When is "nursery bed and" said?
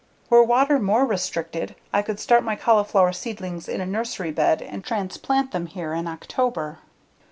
3.85-4.83